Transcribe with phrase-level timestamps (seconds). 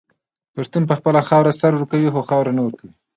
[0.55, 2.91] پښتون په خپله خاوره سر ورکوي خو خاوره نه ورکوي.